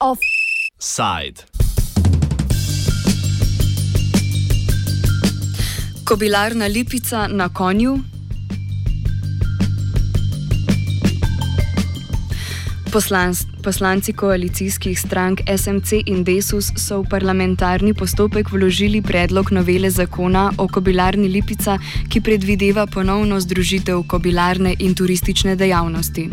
Offside. 0.00 1.44
Kobilarna 6.04 6.68
lipica 6.68 7.28
na 7.28 7.48
konju. 7.48 7.98
Poslans, 12.92 13.46
poslanci 13.62 14.12
koalicijskih 14.12 15.00
strank 15.00 15.40
SMC 15.56 15.92
in 16.06 16.24
Desus 16.24 16.72
so 16.76 17.02
v 17.02 17.08
parlamentarni 17.10 17.92
postopek 17.94 18.50
vložili 18.50 19.02
predlog 19.02 19.50
novele 19.52 19.90
zakona 19.90 20.52
o 20.56 20.68
kobilarni 20.68 21.28
lipica, 21.28 21.78
ki 22.08 22.20
predvideva 22.20 22.86
ponovno 22.86 23.40
združitev 23.40 24.02
kobilarne 24.08 24.74
in 24.78 24.94
turistične 24.94 25.56
dejavnosti. 25.56 26.30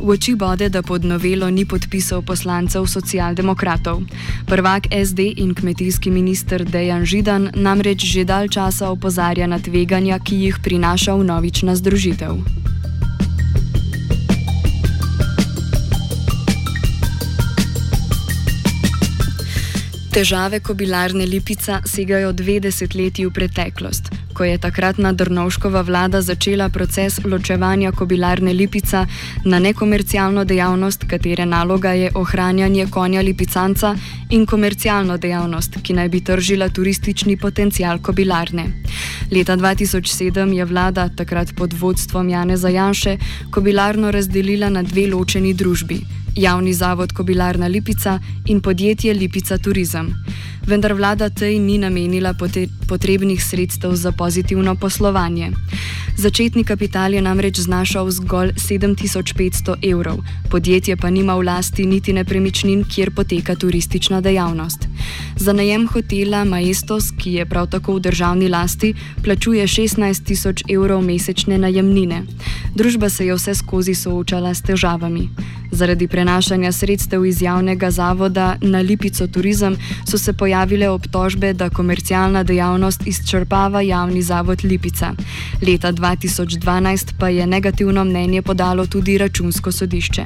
V 0.00 0.10
oči 0.10 0.34
bode, 0.34 0.68
da 0.68 0.82
pod 0.82 1.04
novelo 1.04 1.50
ni 1.50 1.64
podpisal 1.64 2.22
poslancev 2.22 2.86
socialdemokratov. 2.86 4.02
Prvak 4.46 4.90
SD 4.90 5.30
in 5.36 5.54
kmetijski 5.54 6.10
minister 6.10 6.64
Dejan 6.64 7.06
Židan 7.06 7.50
namreč 7.54 8.04
že 8.04 8.24
dal 8.24 8.48
časa 8.48 8.90
opozarja 8.90 9.46
na 9.46 9.58
tveganja, 9.58 10.18
ki 10.18 10.36
jih 10.36 10.58
prinaša 10.58 11.14
vnovična 11.14 11.76
združitev. 11.76 12.63
Težave 20.14 20.60
kobilarne 20.60 21.24
Lipica 21.26 21.80
segajo 21.90 22.28
dve 22.32 22.60
desetletji 22.62 23.24
v 23.26 23.32
preteklost, 23.34 24.12
ko 24.30 24.44
je 24.46 24.60
takratna 24.62 25.10
Drnovškova 25.12 25.82
vlada 25.82 26.20
začela 26.22 26.68
proces 26.68 27.18
ločevanja 27.24 27.90
kobilarne 27.92 28.52
Lipica 28.52 29.06
na 29.44 29.58
nekomercialno 29.58 30.44
dejavnost, 30.44 31.08
katere 31.10 31.46
naloga 31.46 31.96
je 31.98 32.12
ohranjanje 32.14 32.86
konja 32.94 33.26
Lipicanca, 33.26 33.96
in 34.30 34.46
komercialno 34.46 35.18
dejavnost, 35.18 35.82
ki 35.82 35.98
naj 35.98 36.08
bi 36.08 36.22
tržila 36.24 36.68
turistični 36.68 37.36
potencial 37.36 37.98
kobilarne. 37.98 38.70
Leta 39.34 39.56
2007 39.56 40.52
je 40.54 40.64
vlada, 40.64 41.08
takrat 41.08 41.56
pod 41.58 41.72
vodstvom 41.72 42.28
Jane 42.28 42.56
Zajanše, 42.56 43.18
kobilarno 43.50 44.10
razdelila 44.10 44.70
na 44.70 44.82
dve 44.82 45.10
ločeni 45.10 45.54
družbi 45.54 46.23
javni 46.36 46.74
zavod 46.74 47.12
Kobilarna 47.12 47.66
Lipica 47.66 48.20
in 48.46 48.60
podjetje 48.60 49.14
Lipica 49.14 49.58
Turizem. 49.58 50.14
Vendar 50.66 50.92
vlada 50.92 51.30
tej 51.30 51.58
ni 51.58 51.78
namenila 51.78 52.34
potrebnih 52.88 53.44
sredstev 53.44 53.94
za 53.94 54.12
pozitivno 54.12 54.74
poslovanje. 54.74 55.50
Začetni 56.16 56.64
kapital 56.64 57.14
je 57.14 57.22
namreč 57.22 57.58
znašal 57.58 58.10
zgolj 58.10 58.52
7500 58.52 59.90
evrov, 59.90 60.18
podjetje 60.50 60.96
pa 60.96 61.10
nima 61.10 61.34
v 61.34 61.42
lasti 61.42 61.86
niti 61.86 62.12
nepremičnin, 62.12 62.84
kjer 62.84 63.10
poteka 63.10 63.54
turistična 63.54 64.20
dejavnost. 64.20 64.88
Za 65.36 65.52
najem 65.52 65.88
hotela 65.88 66.44
Maestos, 66.44 67.10
ki 67.18 67.32
je 67.32 67.46
prav 67.46 67.66
tako 67.66 67.94
v 67.94 68.00
državni 68.00 68.48
lasti, 68.48 68.94
plačuje 69.24 69.66
16 69.66 70.24
tisoč 70.24 70.62
evrov 70.70 71.02
mesečne 71.02 71.58
najemnine. 71.58 72.22
Družba 72.74 73.10
se 73.10 73.26
je 73.26 73.34
vse 73.34 73.54
skozi 73.54 73.94
soočala 73.94 74.54
s 74.54 74.62
težavami. 74.62 75.28
Zaradi 75.74 76.08
prenašanja 76.08 76.72
sredstev 76.72 77.24
iz 77.26 77.42
javnega 77.42 77.90
zavoda 77.90 78.56
na 78.60 78.78
Lipico 78.78 79.26
Turizem 79.26 79.76
so 80.10 80.18
se 80.18 80.32
pojavile 80.32 80.88
obtožbe, 80.88 81.52
da 81.52 81.70
komercialna 81.70 82.42
dejavnost 82.42 83.06
izčrpava 83.06 83.80
javni 83.80 84.22
zavod 84.22 84.64
Lipica. 84.64 85.12
Leta 85.66 85.92
2012 85.92 87.12
pa 87.18 87.28
je 87.28 87.46
negativno 87.46 88.04
mnenje 88.04 88.42
podalo 88.42 88.86
tudi 88.86 89.18
računsko 89.18 89.72
sodišče. 89.72 90.24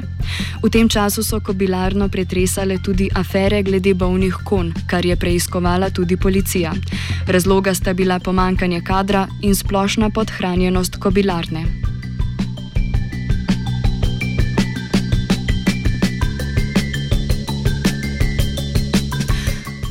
V 0.63 0.71
tem 0.71 0.89
času 0.89 1.23
so 1.23 1.41
kobilarno 1.41 2.09
pretresale 2.09 2.79
tudi 2.85 3.11
afere 3.15 3.63
glede 3.63 3.95
bolnih 3.95 4.37
kon, 4.45 4.75
kar 4.87 5.07
je 5.07 5.17
preiskovala 5.17 5.91
tudi 5.91 6.17
policija. 6.17 6.73
Razloga 7.27 7.75
sta 7.75 7.95
bila 7.95 8.19
pomankanje 8.19 8.81
kadra 8.81 9.29
in 9.43 9.55
splošna 9.55 10.11
podhranjenost 10.11 10.97
kobilarne. 10.97 11.98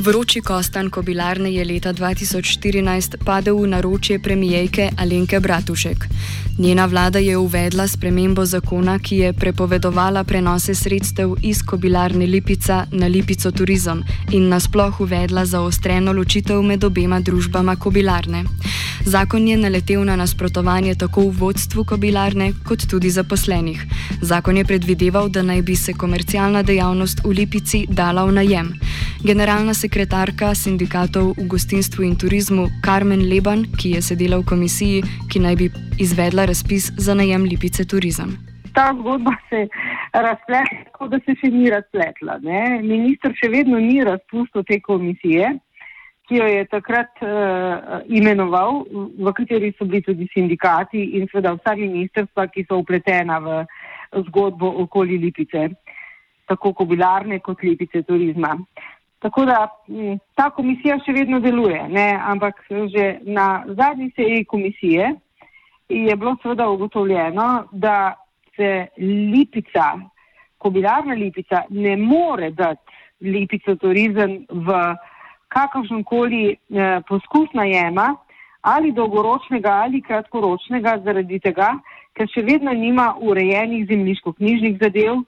Vroči 0.07 0.39
kostan 0.41 0.89
kobilarne 0.89 1.49
je 1.51 1.65
leta 1.65 1.91
2014 1.93 3.17
padel 3.25 3.57
v 3.59 3.67
naročje 3.67 4.19
premijejke 4.23 4.89
Alenke 4.97 5.39
Bratušek. 5.39 6.07
Njena 6.57 6.85
vlada 6.85 7.19
je 7.19 7.37
uvedla 7.37 7.87
spremembo 7.87 8.45
zakona, 8.45 8.99
ki 8.99 9.17
je 9.17 9.33
prepovedovala 9.33 10.23
prenose 10.23 10.75
sredstev 10.75 11.35
iz 11.43 11.59
kobilarne 11.61 12.25
Lipica 12.25 12.85
na 12.91 13.07
Lipico 13.07 13.51
turizem 13.51 14.03
in 14.31 14.47
nasploh 14.47 15.01
uvedla 15.01 15.45
zaostreno 15.45 16.13
ločitev 16.13 16.63
med 16.63 16.83
obema 16.83 17.19
družbama 17.19 17.75
kobilarne. 17.75 18.43
Zakon 19.05 19.47
je 19.47 19.57
naletel 19.57 20.05
na 20.05 20.15
nasprotovanje 20.15 20.95
tako 20.95 21.21
v 21.21 21.35
vodstvu 21.39 21.83
kobilarne, 21.83 22.53
kot 22.63 22.87
tudi 22.89 23.09
zaposlenih. 23.09 23.83
Zakon 24.21 24.57
je 24.57 24.65
predvideval, 24.65 25.29
da 25.29 25.41
naj 25.41 25.61
bi 25.61 25.75
se 25.75 25.93
komercialna 25.93 26.63
dejavnost 26.63 27.21
v 27.23 27.29
Lipici 27.29 27.85
dala 27.89 28.25
v 28.25 28.31
najem. 28.31 28.73
Generalna 29.27 29.73
sekretarka 29.75 30.55
sindikatov 30.55 31.35
v 31.35 31.51
gostinstvu 31.51 31.99
in 32.07 32.15
turizmu 32.15 32.71
Carmen 32.79 33.27
Leban, 33.27 33.65
ki 33.75 33.99
je 33.99 34.01
sedela 34.01 34.39
v 34.39 34.47
komisiji, 34.47 35.01
ki 35.27 35.41
naj 35.43 35.55
bi 35.59 35.67
izvedla 35.99 36.45
razpis 36.47 36.87
za 36.95 37.11
najem 37.11 37.43
Lipice 37.43 37.83
turizem. 37.83 38.37
Ta 38.71 38.95
zgodba 38.95 39.35
se 39.49 39.65
razpletla, 40.15 40.87
kot 40.95 41.11
da 41.11 41.19
se 41.27 41.35
še 41.43 41.51
ni 41.51 41.67
razpletla. 41.67 42.39
Ne? 42.39 42.79
Ministr 42.87 43.35
še 43.35 43.51
vedno 43.51 43.83
ni 43.83 43.99
razpustil 43.99 44.63
te 44.63 44.79
komisije, 44.79 45.51
ki 46.31 46.39
jo 46.39 46.47
je 46.47 46.63
takrat 46.71 47.19
uh, 47.19 47.99
imenoval, 48.07 48.85
v 49.11 49.35
kateri 49.35 49.75
so 49.75 49.83
bili 49.83 50.07
tudi 50.07 50.31
sindikati 50.31 51.03
in 51.19 51.27
seveda 51.27 51.57
vsa 51.59 51.75
ministrstva, 51.75 52.47
ki 52.55 52.63
so 52.63 52.79
upletena 52.79 53.43
v 53.43 53.63
zgodbo 54.31 54.71
okoli 54.87 55.19
Lipice, 55.19 55.73
tako 56.47 56.71
kobilarne 56.71 57.43
kot 57.43 57.59
Lipice 57.67 58.07
turizma. 58.07 58.55
Tako 59.19 59.45
da 59.45 59.67
ta 60.35 60.49
komisija 60.53 60.99
še 61.05 61.13
vedno 61.13 61.39
deluje, 61.39 61.79
ne? 61.89 62.19
ampak 62.21 62.61
že 62.93 63.19
na 63.25 63.63
zadnji 63.67 64.11
seji 64.15 64.45
komisije 64.45 65.15
je 65.89 66.15
bilo 66.15 66.35
seveda 66.41 66.67
ugotovljeno, 66.69 67.67
da 67.71 68.13
se 68.55 68.87
lipica, 68.97 69.93
kobilarna 70.57 71.13
lipica, 71.13 71.63
ne 71.69 71.95
more 71.97 72.51
dati 72.51 72.97
lipico 73.21 73.75
turizem 73.75 74.45
v 74.49 74.77
kakršen 75.49 76.03
koli 76.03 76.51
eh, 76.51 77.01
poskus 77.07 77.49
najema 77.53 78.15
ali 78.61 78.91
dolgoročnega 78.91 79.71
ali 79.71 80.01
kratkoročnega 80.01 80.97
zaradi 81.05 81.39
tega, 81.39 81.71
ker 82.17 82.27
še 82.33 82.43
vedno 82.43 82.73
nima 82.73 83.13
urejenih 83.21 83.85
zemljiško-knjižnih 83.87 84.79
zadev, 84.81 85.21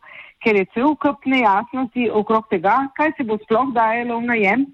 ker 0.44 0.55
je 0.55 0.66
cel 0.73 0.95
kup 0.95 1.25
nejasnosti 1.25 2.09
okrog 2.11 2.47
tega, 2.50 2.88
kaj 2.97 3.13
se 3.17 3.23
bo 3.23 3.38
sploh 3.44 3.73
dajalo 3.75 4.19
v 4.19 4.29
najem. 4.33 4.67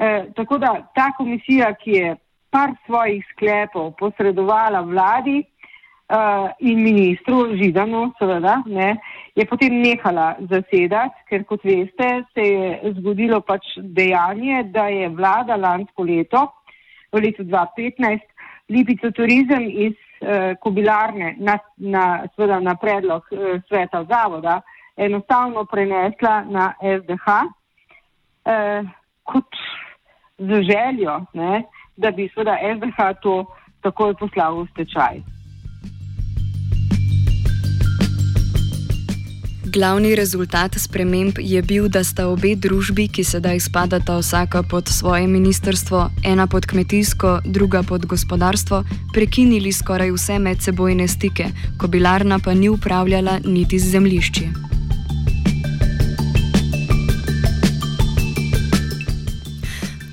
Eh, 0.00 0.24
tako 0.36 0.58
da 0.58 0.74
ta 0.94 1.10
komisija, 1.16 1.74
ki 1.74 1.90
je 1.90 2.16
par 2.50 2.74
svojih 2.86 3.24
sklepov 3.32 3.92
posredovala 3.98 4.80
vladi 4.80 5.38
uh, 6.10 6.50
in 6.58 6.82
ministru 6.82 7.56
Židanu, 7.56 8.10
seveda, 8.18 8.56
ne, 8.66 8.96
je 9.38 9.46
potem 9.46 9.76
nehala 9.82 10.34
zasedati, 10.50 11.24
ker 11.30 11.44
kot 11.46 11.64
veste, 11.64 12.08
se 12.34 12.46
je 12.46 12.94
zgodilo 12.98 13.40
pač 13.40 13.76
dejanje, 13.78 14.64
da 14.74 14.88
je 14.90 15.08
vlada 15.14 15.56
lansko 15.56 16.06
leto, 16.08 16.48
v 17.12 17.24
letu 17.26 17.46
2015, 17.46 18.26
Lipico 18.70 19.10
turizem 19.10 19.64
iz 19.66 19.96
uh, 20.22 20.52
kobilarne 20.62 21.34
na, 21.38 21.56
na, 21.76 22.04
na 22.62 22.74
predlog 22.78 23.26
uh, 23.34 23.56
sveta 23.66 24.04
zavoda 24.06 24.60
enostavno 25.00 25.64
prenesla 25.64 26.44
na 26.44 26.74
SDH 26.78 27.26
uh, 27.40 28.88
kot 29.24 29.56
z 30.38 30.62
željo, 30.62 31.24
ne, 31.32 31.62
da 31.96 32.10
bi 32.10 32.28
seveda 32.34 32.56
SDH 32.76 33.20
to 33.22 33.44
takoj 33.80 34.14
poslal 34.14 34.62
v 34.62 34.68
stečaj. 34.72 35.22
Glavni 39.70 40.14
rezultat 40.14 40.74
sprememb 40.74 41.38
je 41.38 41.62
bil, 41.62 41.86
da 41.88 42.02
sta 42.04 42.26
obe 42.26 42.56
družbi, 42.58 43.06
ki 43.08 43.22
sedaj 43.24 43.60
spadata 43.60 44.16
vsaka 44.18 44.64
pod 44.66 44.88
svoje 44.90 45.28
ministrstvo, 45.30 46.08
ena 46.26 46.46
pod 46.46 46.66
kmetijsko, 46.66 47.38
druga 47.44 47.82
pod 47.82 48.06
gospodarstvo, 48.06 48.82
prekinili 49.14 49.72
skoraj 49.72 50.10
vse 50.10 50.38
medsebojne 50.38 51.06
stike, 51.08 51.52
kobilarna 51.78 52.40
pa 52.44 52.54
ni 52.54 52.68
upravljala 52.68 53.38
niti 53.44 53.78
z 53.78 53.94
zemlišči. 53.94 54.69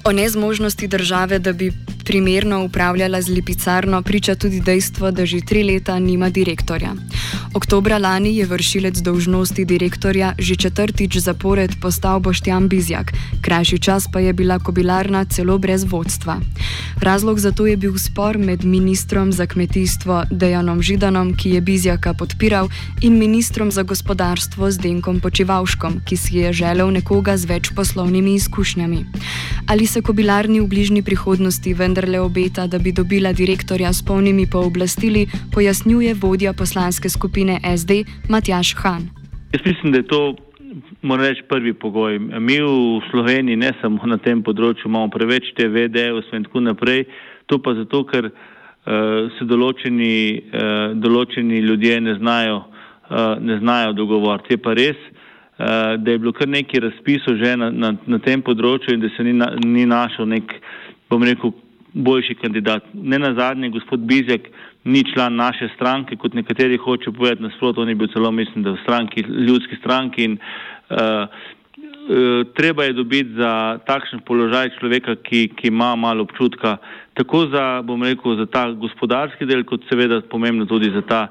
O 0.08 0.12
nezmožnosti 0.12 0.88
države, 0.88 1.40
da 1.40 1.54
bi 1.54 1.72
primerno 2.06 2.64
upravljala 2.64 3.22
z 3.22 3.30
lipicarno, 3.30 4.02
priča 4.02 4.36
tudi 4.36 4.62
dejstvo, 4.62 5.12
da 5.12 5.26
že 5.26 5.42
tri 5.42 5.64
leta 5.64 6.00
nima 6.00 6.30
direktorja. 6.30 6.94
Oktobra 7.54 7.98
lani 7.98 8.38
je 8.38 8.46
vršilec 8.46 8.98
dolžnosti 8.98 9.66
direktorja 9.66 10.34
že 10.40 10.56
četrtič 10.56 11.18
zapored 11.18 11.72
postal 11.82 12.20
Boštjan 12.20 12.70
Bizjak, 12.70 13.12
krajši 13.42 13.80
čas 13.80 14.08
pa 14.14 14.20
je 14.20 14.34
bila 14.34 14.60
kobilarna 14.60 15.26
celo 15.26 15.58
brez 15.58 15.84
vodstva. 15.84 16.40
Razlog 17.02 17.40
za 17.40 17.52
to 17.52 17.68
je 17.68 17.78
bil 17.78 17.98
spor 17.98 18.38
med 18.38 18.66
ministrom 18.66 19.32
za 19.32 19.46
kmetijstvo 19.46 20.24
Dejanom 20.32 20.82
Židanom, 20.82 21.36
ki 21.38 21.50
je 21.50 21.62
Bizjaka 21.62 22.14
podpiral, 22.14 22.70
in 23.02 23.18
ministrom 23.18 23.72
za 23.72 23.84
gospodarstvo 23.84 24.72
Zdenkom 24.72 25.20
Počivalškom, 25.20 26.02
ki 26.06 26.18
si 26.18 26.38
je 26.38 26.54
želel 26.54 26.92
nekoga 26.92 27.38
z 27.38 27.46
več 27.46 27.70
poslovnimi 27.76 28.36
izkušnjami. 28.36 29.06
Ali 29.70 29.86
se 29.86 30.02
kobilarni 30.02 30.62
v 30.64 30.68
bližnji 30.72 31.02
prihodnosti 31.04 31.74
vendarle 31.74 32.20
obeta, 32.24 32.68
da 32.72 32.80
bi 32.80 32.92
dobila 32.96 33.34
direktorja 33.34 33.92
s 33.94 34.00
polnimi 34.06 34.46
pooblastili, 34.52 35.28
pojasnjuje 35.54 36.14
vodja 36.14 36.54
poslanske 36.54 37.10
skupine 37.10 37.60
SD 37.78 37.92
Matjaš 38.30 38.76
Han. 38.80 39.10
Jaz 39.54 39.62
mislim, 39.66 39.92
da 39.92 39.98
je 39.98 40.08
to. 40.08 40.36
Moram 41.02 41.26
reči 41.26 41.44
prvi 41.50 41.74
pogoj. 41.74 42.20
Mi 42.20 42.62
v 42.62 43.02
Sloveniji, 43.12 43.56
ne 43.56 43.72
samo 43.82 44.08
na 44.08 44.18
tem 44.18 44.40
področju, 44.44 44.88
imamo 44.88 45.12
preveč 45.12 45.52
te 45.60 45.68
VD-jev 45.68 46.24
in 46.32 46.48
tako 46.48 46.64
naprej. 46.64 47.04
To 47.52 47.60
pa 47.60 47.76
zato, 47.76 48.06
ker 48.08 48.32
uh, 48.32 49.28
se 49.36 49.48
določeni, 49.52 50.16
uh, 50.48 50.96
določeni 50.96 51.60
ljudje 51.60 52.00
ne 52.08 52.16
znajo, 52.20 52.64
uh, 53.12 53.36
znajo 53.60 53.96
dogovoriti. 54.00 54.56
Je 54.56 54.64
pa 54.64 54.76
res, 54.80 55.00
da 55.58 56.12
je 56.12 56.18
bilo 56.18 56.32
kar 56.38 56.48
nekaj 56.48 56.80
razpisov 56.80 57.38
že 57.42 57.56
na, 57.58 57.72
na, 57.74 57.94
na 58.06 58.20
tem 58.22 58.42
področju 58.46 58.94
in 58.94 59.02
da 59.02 59.10
se 59.16 59.24
ni, 59.26 59.34
na, 59.34 59.50
ni 59.66 59.88
našel 59.90 60.30
nek, 60.30 60.54
bom 61.10 61.24
rekel, 61.26 61.54
boljši 61.98 62.36
kandidat. 62.38 62.86
Ne 62.94 63.18
na 63.20 63.34
zadnje, 63.34 63.72
gospod 63.74 64.00
Bizjak 64.06 64.52
ni 64.84 65.04
član 65.14 65.36
naše 65.36 65.70
stranke, 65.76 66.16
kot 66.16 66.34
nekateri 66.34 66.78
hoče 66.78 67.12
povedati 67.12 67.44
nasprotno, 67.44 67.84
on 67.84 67.90
je 67.90 67.96
bil 67.96 68.08
celo, 68.14 68.32
mislim, 68.32 68.64
da 68.64 68.72
v 68.72 68.82
stranki, 68.84 69.24
ljudski 69.48 69.76
stranki 69.82 70.24
in 70.24 70.38
uh, 70.38 70.98
uh, 70.98 72.46
treba 72.56 72.84
je 72.84 72.94
dobiti 72.94 73.34
za 73.40 73.80
takšen 73.88 74.22
položaj 74.28 74.76
človeka, 74.80 75.16
ki, 75.16 75.48
ki 75.58 75.68
ima 75.74 75.96
malo 75.96 76.24
občutka, 76.24 76.78
tako 77.14 77.48
za, 77.52 77.82
bom 77.82 78.04
rekel, 78.04 78.38
za 78.38 78.46
ta 78.46 78.70
gospodarski 78.72 79.46
del, 79.46 79.66
kot 79.66 79.90
seveda 79.90 80.22
pomembno 80.22 80.66
tudi 80.66 80.94
za 80.94 81.02
ta 81.02 81.28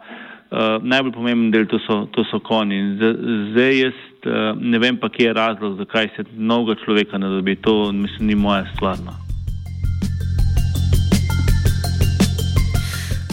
uh, 0.56 0.80
najbolj 0.82 1.12
pomemben 1.12 1.52
del, 1.52 1.68
to 1.68 1.78
so, 1.84 2.06
to 2.16 2.24
so 2.30 2.40
konji. 2.40 2.80
Zdaj 3.52 3.78
jaz 3.80 4.00
uh, 4.24 4.56
ne 4.56 4.80
vem 4.80 4.96
pa, 4.96 5.12
kje 5.12 5.30
je 5.30 5.36
razlog, 5.36 5.76
zakaj 5.82 6.10
se 6.16 6.24
novega 6.36 6.80
človeka 6.84 7.18
ne 7.18 7.28
dobi, 7.36 7.56
to 7.56 7.92
mislim, 7.92 8.32
ni 8.32 8.34
moja 8.34 8.64
stvar. 8.74 8.98
No. 9.04 9.14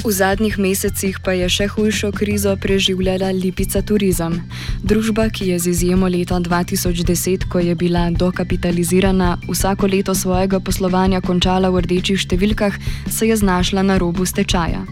V 0.03 0.11
zadnjih 0.11 0.57
mesecih 0.59 1.15
pa 1.23 1.31
je 1.31 1.47
še 1.47 1.69
hujšo 1.71 2.09
krizo 2.11 2.51
preživljala 2.59 3.29
Lipica 3.31 3.79
Turizem. 3.79 4.35
Družba, 4.83 5.29
ki 5.31 5.53
je 5.53 5.59
z 5.63 5.71
izjemo 5.71 6.09
leta 6.11 6.41
2010, 6.43 7.47
ko 7.47 7.63
je 7.63 7.71
bila 7.71 8.09
dokapitalizirana, 8.11 9.37
vsako 9.47 9.87
leto 9.87 10.11
svojega 10.11 10.59
poslovanja 10.59 11.23
končala 11.23 11.71
v 11.71 11.85
rdečih 11.87 12.19
številkah, 12.19 12.75
se 13.07 13.31
je 13.31 13.39
znašla 13.39 13.87
na 13.87 13.95
robu 13.95 14.27
stečaja. 14.27 14.83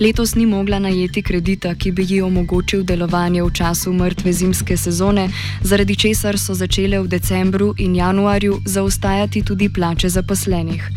Letos 0.00 0.34
ni 0.34 0.46
mogla 0.46 0.78
najeti 0.78 1.22
kredita, 1.22 1.74
ki 1.74 1.92
bi 1.92 2.06
ji 2.08 2.20
omogočil 2.22 2.82
delovanje 2.82 3.42
v 3.42 3.50
času 3.52 3.92
mrtve 3.92 4.32
zimske 4.32 4.76
sezone, 4.76 5.28
zaradi 5.62 5.96
česar 5.96 6.38
so 6.38 6.54
začele 6.54 7.00
v 7.00 7.08
decembru 7.08 7.74
in 7.78 7.96
januarju 7.96 8.60
zaostajati 8.64 9.42
tudi 9.42 9.68
plače 9.68 10.08
zaposlenih. 10.08 10.90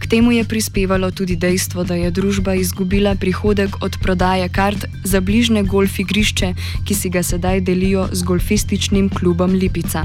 K 0.00 0.06
temu 0.06 0.32
je 0.32 0.44
prispevalo 0.44 1.10
tudi 1.10 1.36
dejstvo, 1.36 1.84
da 1.84 1.94
je 1.94 2.10
družba 2.10 2.54
izgubila 2.54 3.14
prihodek 3.14 3.76
od 3.80 3.96
prodaje 4.02 4.48
kart 4.48 4.84
za 5.04 5.20
bližne 5.20 5.62
golf 5.62 5.98
igrišče, 5.98 6.54
ki 6.84 6.94
si 6.94 7.08
ga 7.08 7.22
sedaj 7.22 7.60
delijo 7.60 8.08
z 8.12 8.22
golfističnim 8.22 9.08
klubom 9.08 9.52
Lipica. 9.52 10.04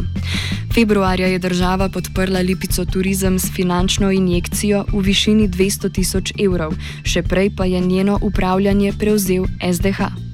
Februarja 0.75 1.27
je 1.27 1.39
država 1.39 1.89
podprla 1.89 2.39
Lipico 2.39 2.85
turizem 2.85 3.39
s 3.39 3.51
finančno 3.55 4.11
injekcijo 4.11 4.85
v 4.93 4.99
višini 4.99 5.47
200 5.49 5.91
tisoč 5.91 6.33
evrov, 6.39 6.73
še 7.03 7.23
prej 7.23 7.49
pa 7.55 7.65
je 7.65 7.79
njeno 7.79 8.14
upravljanje 8.21 8.93
prevzel 8.99 9.45
SDH. 9.73 10.25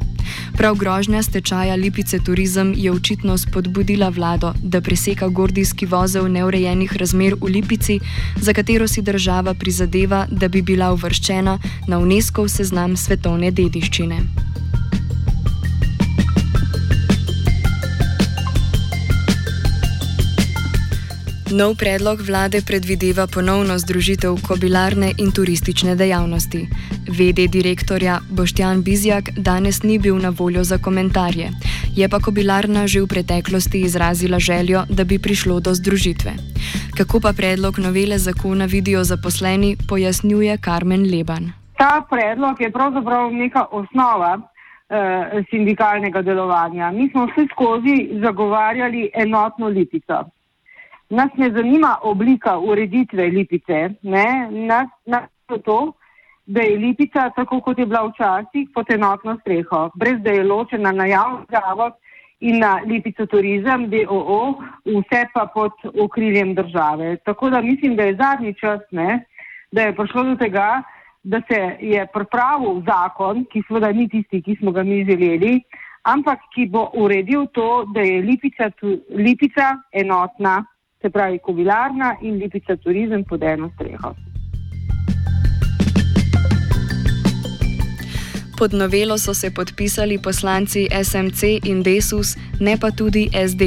Prav 0.57 0.75
grožnja 0.75 1.24
stečaja 1.24 1.75
Lipice 1.75 2.19
Turizem 2.19 2.74
je 2.78 2.92
očitno 2.92 3.38
spodbudila 3.38 4.10
vlado, 4.10 4.54
da 4.63 4.81
preseka 4.81 5.28
gordijski 5.28 5.86
vozel 5.86 6.31
neurejenih 6.31 6.98
razmer 6.98 7.36
v 7.42 7.45
Lipici, 7.45 8.00
za 8.36 8.54
katero 8.54 8.88
si 8.88 9.01
država 9.01 9.54
prizadeva, 9.54 10.28
da 10.31 10.48
bi 10.48 10.62
bila 10.62 10.94
uvrščena 10.94 11.60
na 11.88 12.00
UNESCO 12.00 12.48
seznam 12.48 12.98
svetovne 12.98 13.51
dediščine. 13.51 14.22
Nov 21.51 21.75
predlog 21.75 22.22
vlade 22.24 22.62
predvideva 22.63 23.25
ponovno 23.27 23.75
združitev 23.80 24.38
kobilarne 24.48 25.12
in 25.18 25.31
turistične 25.36 25.95
dejavnosti. 25.95 26.68
VD 27.12 27.52
direktorja 27.52 28.19
Boštjan 28.30 28.84
Bizjak 28.84 29.30
danes 29.38 29.84
ni 29.84 30.00
bil 30.00 30.16
na 30.16 30.30
voljo 30.40 30.63
za 30.63 30.78
komentarje, 30.78 31.50
je 31.96 32.10
pa 32.10 32.19
kobilarna 32.19 32.88
že 32.88 33.02
v 33.02 33.08
preteklosti 33.08 33.81
izrazila 33.81 34.40
željo, 34.40 34.84
da 34.90 35.04
bi 35.04 35.19
prišlo 35.19 35.60
do 35.60 35.74
združitve. 35.74 36.31
Kako 36.98 37.19
pa 37.19 37.34
predlog 37.34 37.80
novele 37.80 38.18
zakona 38.18 38.66
vidijo 38.66 39.04
zaposleni, 39.04 39.75
pojasnjuje 39.90 40.58
Karmen 40.58 41.04
Leban. 41.12 41.52
Ta 41.78 42.06
predlog 42.10 42.62
je 42.62 42.72
pravzaprav 42.72 43.31
neka 43.34 43.66
osnova 43.72 44.40
eh, 44.40 45.44
sindikalnega 45.50 46.22
delovanja. 46.22 46.92
Mi 46.92 47.10
smo 47.10 47.25
vse 47.25 47.48
skozi 47.52 48.10
zagovarjali 48.24 49.10
enotno 49.13 49.68
lipico. 49.68 50.24
Nas 51.10 51.31
ne 51.38 51.52
zanima 51.52 51.98
oblika 52.02 52.60
ureditve 52.60 53.24
lipice, 53.28 53.90
ne? 54.02 54.48
nas, 54.52 54.88
nas 55.06 55.30
to, 55.66 55.94
da 56.53 56.62
je 56.62 56.77
lipica 56.77 57.30
tako, 57.36 57.62
kot 57.62 57.80
je 57.80 57.86
bila 57.86 58.01
včasih, 58.07 58.69
pod 58.74 58.92
enotno 58.92 59.38
streho, 59.42 59.89
brez 59.95 60.19
da 60.24 60.31
je 60.31 60.44
ločena 60.44 60.92
na 60.92 61.06
javni 61.06 61.45
zavod 61.51 61.94
in 62.39 62.59
na 62.59 62.80
lipico 62.86 63.25
turizem, 63.25 63.88
DOO, 63.89 64.39
vse 64.86 65.21
pa 65.33 65.45
pod 65.53 65.71
okriljem 66.03 66.56
države. 66.56 67.18
Tako 67.25 67.50
da 67.50 67.62
mislim, 67.62 67.95
da 67.95 68.03
je 68.03 68.15
zadnji 68.15 68.53
čas, 68.53 68.81
ne? 68.92 69.25
da 69.71 69.81
je 69.81 69.95
prišlo 69.95 70.24
do 70.24 70.36
tega, 70.36 70.81
da 71.24 71.42
se 71.48 71.59
je 71.80 72.07
pripravil 72.13 72.81
zakon, 72.88 73.46
ki 73.51 73.62
seveda 73.67 73.91
ni 73.91 74.10
tisti, 74.10 74.41
ki 74.41 74.55
smo 74.60 74.72
ga 74.72 74.84
mi 74.84 75.05
želeli, 75.05 75.62
ampak 76.03 76.39
ki 76.55 76.65
bo 76.74 76.89
uredil 76.93 77.46
to, 77.53 77.86
da 77.93 78.01
je 78.01 78.22
lipica, 78.22 78.70
tu, 78.70 78.98
lipica 79.15 79.77
enotna 79.91 80.65
se 81.01 81.10
pravi 81.10 81.39
kovilarna 81.39 82.15
in 82.22 82.36
lipica 82.41 82.75
turizem 82.75 83.24
pod 83.24 83.43
eno 83.43 83.72
streho. 83.75 84.13
Pod 88.62 88.74
novelo 88.74 89.18
so 89.18 89.34
se 89.34 89.50
podpisali 89.56 90.20
poslanci 90.24 90.88
SMC 91.03 91.41
in 91.65 91.82
Desus, 91.84 92.38
ne 92.60 92.77
pa 92.82 92.89
tudi 93.00 93.24
SD. 93.50 93.62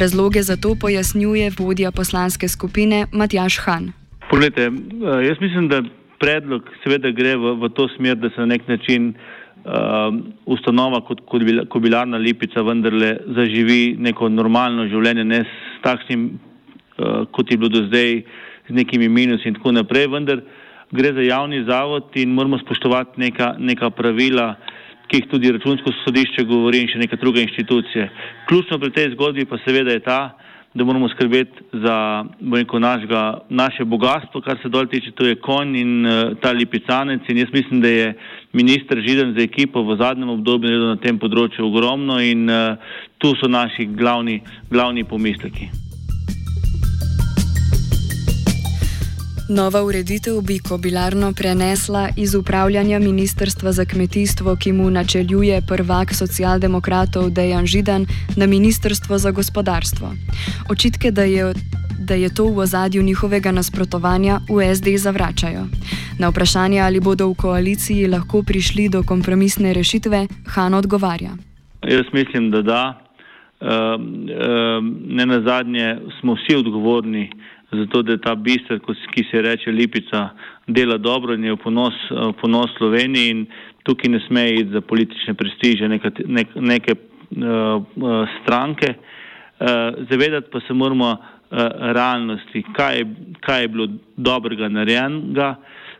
Razloge 0.00 0.42
za 0.42 0.56
to 0.56 0.76
pojasnjuje 0.80 1.50
vodja 1.58 1.90
poslanske 1.90 2.48
skupine 2.48 3.06
Matjaš 3.12 3.54
Han. 3.64 3.92
Poglejte, 4.30 4.62
eh, 4.62 4.70
jaz 5.28 5.36
mislim, 5.40 5.68
da 5.68 5.82
predlog 6.18 6.62
seveda 6.84 7.10
gre 7.10 7.36
v, 7.36 7.54
v 7.62 7.72
to 7.76 7.88
smer, 7.96 8.16
da 8.16 8.28
se 8.28 8.40
na 8.40 8.46
nek 8.46 8.68
način 8.68 9.14
uh, 9.14 9.72
ustanova 10.46 11.00
kot 11.00 11.20
kobilarna 11.68 12.16
lipica 12.16 12.62
vendarle 12.62 13.16
zaživi 13.36 13.96
neko 13.98 14.28
normalno 14.28 14.84
življenje, 14.84 15.24
ne 15.24 15.40
s 15.48 15.82
takšnim 15.82 16.30
Eh, 17.00 17.24
kot 17.32 17.50
je 17.50 17.56
bilo 17.56 17.68
do 17.68 17.86
zdaj 17.86 18.22
z 18.68 18.72
nekimi 18.76 19.08
minusi 19.08 19.48
in 19.48 19.54
tako 19.56 19.72
naprej, 19.72 20.06
vendar 20.12 20.42
gre 20.90 21.12
za 21.14 21.22
javni 21.22 21.64
zavod 21.64 22.04
in 22.14 22.34
moramo 22.34 22.58
spoštovati 22.58 23.20
neka, 23.20 23.54
neka 23.58 23.90
pravila, 23.90 24.54
ki 25.08 25.16
jih 25.16 25.26
tudi 25.30 25.50
računsko 25.52 25.92
sodišče 26.04 26.44
govori 26.46 26.84
in 26.84 26.88
še 26.90 26.98
neka 27.02 27.18
druga 27.18 27.42
inštitucija. 27.42 28.08
Ključno 28.48 28.78
pri 28.78 28.90
tej 28.94 29.10
zgodbi 29.16 29.44
pa 29.44 29.58
seveda 29.64 29.96
je 29.96 30.04
ta, 30.06 30.20
da 30.74 30.84
moramo 30.84 31.08
skrbeti 31.08 31.64
za 31.72 32.24
rekel, 32.54 32.80
našega, 32.80 33.40
naše 33.48 33.84
bogatstvo, 33.84 34.40
kar 34.40 34.58
se 34.62 34.68
dol 34.68 34.86
tiče, 34.86 35.10
to 35.10 35.26
je 35.26 35.34
konj 35.34 35.74
in 35.80 36.06
uh, 36.06 36.38
ta 36.42 36.52
lipicanec 36.54 37.26
in 37.28 37.42
jaz 37.42 37.50
mislim, 37.52 37.80
da 37.80 37.88
je 37.88 38.14
minister 38.52 39.02
Židan 39.06 39.34
za 39.34 39.42
ekipo 39.42 39.82
v 39.82 39.98
zadnjem 39.98 40.30
obdobju 40.30 40.78
na 40.78 40.96
tem 41.02 41.18
področju 41.18 41.66
ogromno 41.66 42.22
in 42.22 42.46
uh, 42.46 42.78
tu 43.18 43.34
so 43.34 43.50
naši 43.50 43.90
glavni, 43.90 44.40
glavni 44.70 45.04
pomisleki. 45.04 45.89
Nova 49.52 49.82
ureditev 49.82 50.34
bi 50.46 50.58
kobilarno 50.58 51.32
prenesla 51.32 52.08
iz 52.16 52.34
upravljanja 52.34 52.98
Ministrstva 52.98 53.72
za 53.72 53.84
kmetijstvo, 53.84 54.56
ki 54.56 54.72
mu 54.72 54.90
načeljuje 54.90 55.62
prvak 55.68 56.14
socialdemokratov 56.14 57.30
Dejan 57.30 57.66
Židan, 57.66 58.06
na 58.36 58.46
Ministrstvo 58.46 59.18
za 59.18 59.30
gospodarstvo. 59.30 60.12
Očitke, 60.70 61.10
da 61.10 61.22
je, 61.22 61.54
da 61.98 62.14
je 62.14 62.34
to 62.34 62.44
v 62.44 62.58
ozadju 62.58 63.02
njihovega 63.02 63.52
nasprotovanja, 63.52 64.40
v 64.50 64.74
SD 64.74 64.96
zavračajo. 64.96 65.66
Na 66.18 66.28
vprašanje, 66.28 66.80
ali 66.80 67.00
bodo 67.00 67.26
v 67.28 67.34
koaliciji 67.34 68.06
lahko 68.06 68.42
prišli 68.42 68.88
do 68.88 69.02
kompromisne 69.02 69.72
rešitve, 69.72 70.26
Han 70.46 70.74
odgovarja. 70.74 71.30
Jaz 71.88 72.06
mislim, 72.12 72.50
da 72.50 72.62
da. 72.62 73.00
Ne 75.06 75.26
na 75.26 75.40
zadnje 75.40 75.98
smo 76.20 76.34
vsi 76.34 76.56
odgovorni 76.56 77.30
za 77.72 77.86
to, 77.86 78.02
da 78.02 78.18
ta 78.18 78.34
bister, 78.34 78.80
ki 79.14 79.24
se 79.30 79.42
reče 79.42 79.70
Lipica, 79.70 80.28
dela 80.66 80.98
dobro 80.98 81.34
in 81.34 81.44
je 81.44 81.52
v 81.52 81.56
ponos, 81.62 81.94
v 82.10 82.32
ponos 82.40 82.70
Sloveniji 82.78 83.30
in 83.30 83.46
tukaj 83.86 84.10
ne 84.10 84.20
sme 84.26 84.48
iti 84.50 84.70
za 84.72 84.80
politične 84.80 85.34
prestiže 85.34 85.88
neke, 85.88 86.10
neke, 86.26 86.60
neke 86.60 86.94
uh, 86.94 88.28
stranke. 88.42 88.94
Uh, 89.60 90.06
zavedati 90.10 90.50
pa 90.52 90.60
se 90.66 90.74
moramo 90.74 91.10
uh, 91.10 91.58
realnosti, 91.94 92.64
kaj 92.74 92.98
je, 92.98 93.06
kaj 93.40 93.62
je 93.62 93.68
bilo 93.68 93.88
dobrega 94.16 94.68
narejenega, 94.68 95.54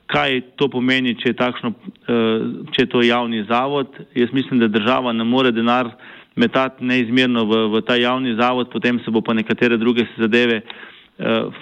kaj 0.06 0.40
to 0.56 0.68
pomeni, 0.68 1.14
če 1.14 1.30
je, 1.30 1.38
takšno, 1.38 1.70
uh, 1.70 2.46
če 2.74 2.82
je 2.82 2.90
to 2.90 3.06
javni 3.06 3.44
zavod. 3.46 3.94
Jaz 4.14 4.32
mislim, 4.32 4.58
da 4.58 4.68
država 4.68 5.12
ne 5.12 5.24
more 5.24 5.52
denar 5.54 5.94
metati 6.34 6.84
neizmerno 6.84 7.44
v, 7.46 7.66
v 7.76 7.82
ta 7.86 7.94
javni 7.94 8.34
zavod, 8.34 8.72
potem 8.72 8.98
se 9.04 9.10
bo 9.10 9.20
pa 9.22 9.34
nekatere 9.34 9.76
druge 9.76 10.06
zadeve 10.18 10.62
uh, 10.64 10.88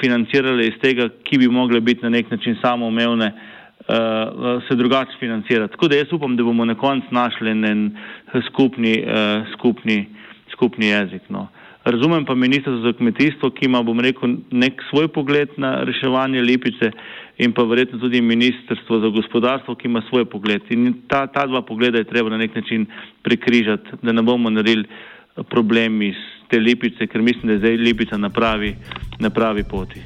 financirale 0.00 0.66
iz 0.66 0.74
tega, 0.82 1.08
ki 1.24 1.38
bi 1.38 1.48
mogle 1.48 1.80
biti 1.80 2.02
na 2.02 2.08
nek 2.08 2.30
način 2.30 2.56
samoumevne. 2.62 3.32
Uh, 3.88 4.62
se 4.68 4.74
drugače 4.76 5.16
financirati. 5.20 5.72
Tako 5.72 5.88
da 5.88 5.96
jaz 5.96 6.12
upam, 6.12 6.36
da 6.36 6.44
bomo 6.44 6.64
na 6.64 6.74
koncu 6.74 7.06
našli 7.10 7.50
en 7.50 7.96
skupni, 8.50 9.04
uh, 9.06 9.46
skupni, 9.54 10.06
skupni 10.52 10.86
jezik. 10.86 11.22
No. 11.28 11.46
Razumem 11.84 12.24
pa 12.24 12.34
ministrstvo 12.34 12.76
za 12.76 12.92
kmetijstvo, 12.92 13.50
ki 13.50 13.64
ima, 13.64 13.82
bom 13.82 14.00
rekel, 14.00 14.34
nek 14.50 14.82
svoj 14.90 15.08
pogled 15.08 15.48
na 15.56 15.84
reševanje 15.88 16.42
Lipice 16.42 16.90
in 17.38 17.52
pa 17.52 17.62
verjetno 17.62 17.98
tudi 17.98 18.20
ministrstvo 18.20 18.98
za 19.00 19.08
gospodarstvo, 19.08 19.74
ki 19.74 19.88
ima 19.88 20.02
svoj 20.08 20.24
pogled. 20.24 20.62
In 20.70 20.92
ta, 21.08 21.26
ta 21.26 21.46
dva 21.46 21.62
pogleda 21.62 21.98
je 21.98 22.10
treba 22.10 22.30
na 22.30 22.36
nek 22.36 22.54
način 22.54 22.86
prekrižati, 23.22 24.02
da 24.02 24.12
ne 24.12 24.22
bomo 24.22 24.50
naredili 24.50 24.84
problem 25.42 26.02
iz 26.02 26.16
te 26.50 26.58
Lipice, 26.58 27.06
ker 27.06 27.22
mislim, 27.22 27.46
da 27.46 27.52
je 27.52 27.58
zdaj 27.58 27.76
Lipica 27.76 28.16
na 28.16 28.30
pravi, 28.30 28.76
na 29.18 29.30
pravi 29.30 29.64
poti. 29.64 30.00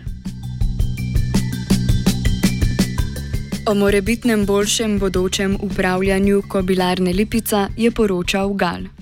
O 3.66 3.74
morebitnem 3.74 4.46
boljšem 4.46 4.98
bodočem 4.98 5.56
upravljanju 5.60 6.42
kobilarne 6.48 7.12
Lipica 7.12 7.68
je 7.76 7.90
poročal 7.90 8.54
Gal. 8.54 9.01